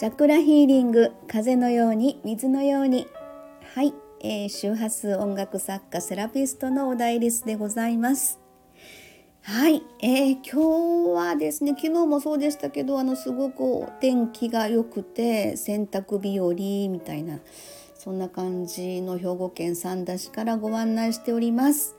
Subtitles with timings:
[0.00, 3.06] チャクラヒーリング風のように水のように。
[3.74, 8.40] はい、えー、周波数音楽作家セラピストの小田イリスでございます。
[9.42, 17.38] はい、えー、今日はですね昨日もそうでしたけどあのすごくお天気が良くて洗濯日和みたいな
[17.94, 21.94] そんな感じの兵庫県三田市からご案内しております。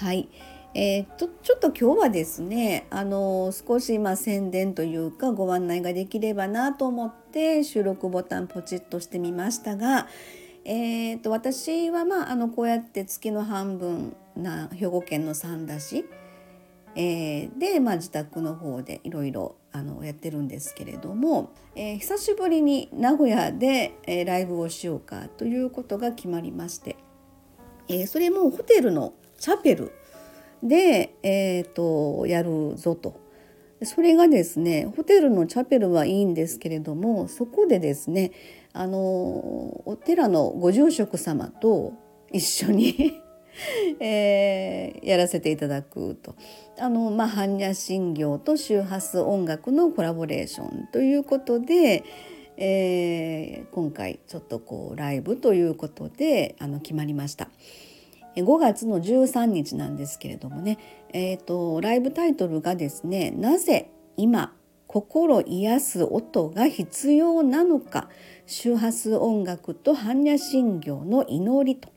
[0.00, 0.28] はい、
[0.74, 10.08] えー、とちょっと今日はですねあの少し今宣伝というかご案内ができればなと思って収録ボタンポチッとしてみましたが、
[10.64, 16.06] えーと、私は、まあ、あのこうやって月の半分な兵庫県の三田市、
[16.96, 19.56] えー、で、まあ、自宅の方でいろいろ
[20.02, 26.96] やってるんですけれども、えー、久しぶりに名古屋で、えー、ライブをしようかということが決まりまして、
[27.88, 29.92] えそれもホテルのチャペル
[30.62, 33.20] で、えーと、やるぞと。
[33.84, 38.30] それがですねホテルのチャペルはいいんですけれどもそこでですね
[38.72, 41.92] あのお寺のご住職様と
[42.30, 43.20] 一緒に
[44.00, 46.34] えー、やらせていただくと
[46.78, 52.02] あの、まあ、般若心経と周波数音楽のコラボレーションということで、
[52.56, 57.50] えー、今回ちょっとこうライブということであの決まりました。
[58.36, 60.78] 5月の13日なんですけれどもね、
[61.12, 64.54] えーと、ライブタイトルがですね「なぜ今
[64.86, 68.08] 心癒す音が必要なのか。
[68.46, 71.88] 周波数音楽と般若心経の祈り」と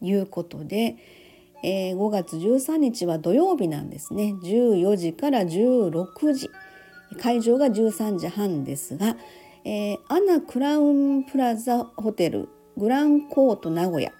[0.00, 0.96] いうことで、
[1.62, 4.34] えー、5月13日は土曜日なんですね。
[4.42, 6.50] 14時から16時。
[7.20, 9.16] 会場が13時半ですが、
[9.64, 14.12] えー、アナクラウンプラザホテルグランコート名古屋。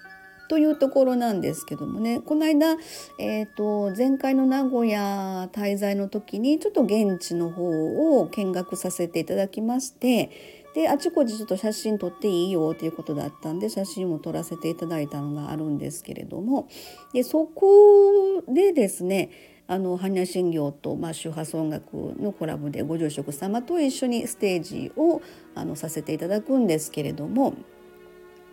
[0.48, 2.20] というところなんですけどもね。
[2.20, 2.76] この間、
[3.18, 10.30] えーと、前回の名古屋滞在の時にちょっと現地の方を見学させていただきまして
[10.74, 16.68] であちこちちょっと写真撮っていいよということだったんで写真も撮らせていただいたのがあるんですけれども。
[17.12, 19.30] でそこでですね
[19.68, 25.22] あの般若心経と、まあ、周波数音楽のコラボでご住職様と一緒にステージを
[25.54, 27.54] あのさせていただくんですけれども、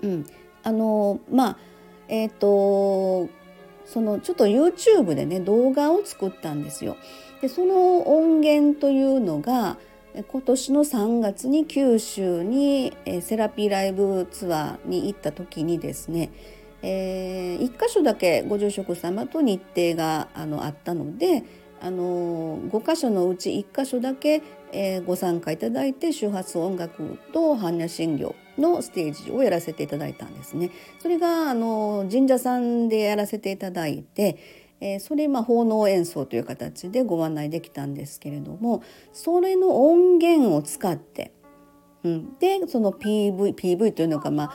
[0.01, 0.25] うん、
[0.63, 1.57] あのまあ
[2.13, 3.27] えっ、ー、と
[3.85, 6.95] そのちょっと YouTube でね動画を作ったんですよ。
[7.41, 9.77] でその音源というのが
[10.27, 16.31] 今年の3月に九州にセラピーライブツアーに行った時にですね、
[16.83, 21.43] えー、1箇所だけご住職様と日程があのあったので
[21.81, 30.71] あの5箇所のうち1箇所だけ、えー、ご参加いただいて周波数音楽と般若心経のステージをやらせていただいたんですね。
[30.99, 34.37] それがあの神社さんでやらせていただいて、
[34.79, 41.33] えー、それまあ奉納演奏という形でご案内できたんですけれどもそれの音源を使って、
[42.03, 44.53] うん、でその PV, PV というのがま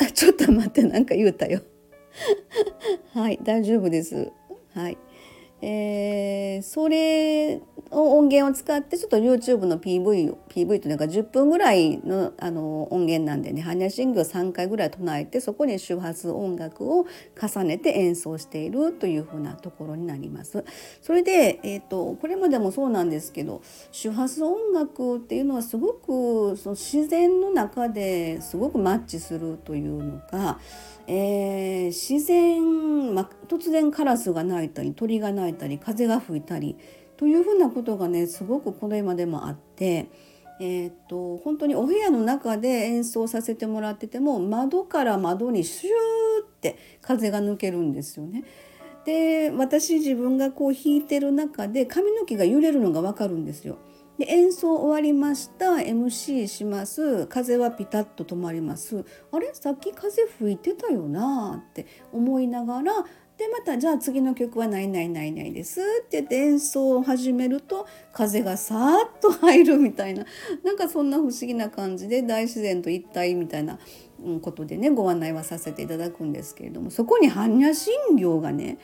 [0.00, 1.60] あ ちょっと待ってなんか言うたよ。
[3.14, 4.32] はい大丈夫です。
[4.74, 4.98] はい
[5.64, 7.62] えー、それ
[7.92, 17.06] を音源を使ってちょっと YouTube の PV を PV というのが10分ぐらいのあの音源なんでね般若心経を3回ぐらい唱えてそこに周波数音楽を
[17.40, 20.64] 重ねて演奏しているというふうなところになります。
[21.00, 23.62] それで、えーと、これまでもそうなんですけど
[23.92, 30.58] 周波数音楽っていうのはすごくその自然の中ですごくマッチするというのが
[31.06, 36.76] えー、自然、ま突然カラスが鳴いたり鳥が鳴いたりいたり風が吹いたり
[37.16, 40.10] というふうなことがねすごくこれまでもあって、
[40.60, 45.92] えー、っと本当にお部屋の中で演奏させてもらってても窓から窓にシュー
[46.44, 48.44] って風が抜けるんですよね。
[49.04, 53.78] で私自分がこう弾いてる中で髪の毛が揺れるのが分かるんですよ。
[54.18, 59.50] で演奏終わりました MC します風はピタッと止まりますあれ？
[59.54, 62.92] さっき風吹いてたよなって思いながら
[63.42, 70.24] でまたじゃあ次の曲はないないないないですって言って演奏を始めると風がさーっと入るみたいな
[70.62, 73.80] なんかそんな不思議な感じで大自然と一体みたいな
[74.42, 78.78] ことでねご案内はさせていただくんですけれどもそこに般若心経がね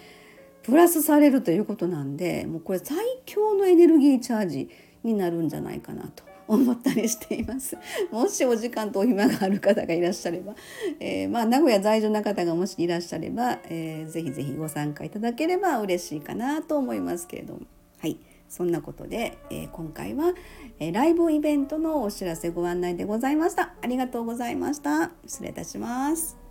[0.64, 4.68] プラスされるということなんでもうこれ最強のエネルギーチャージ
[5.04, 6.24] になるんじゃないかなと。
[6.48, 7.76] 思ったりしています。
[8.10, 10.54] もしお時間とお暇がある方がいらっしゃれば、
[10.98, 17.60] えー、まあ名古屋在住の方がもしいらっしゃれば、えー、ぜひぜひご参加いただければ嬉しいかなと思いますけれども、
[17.98, 18.18] はい、
[18.48, 20.34] そんなことで、えー、今回は、
[20.80, 23.74] えー、ライブイベントのお知らせご案内でございました。
[23.82, 25.12] ありがとうございました。
[25.26, 26.47] 失礼いたします。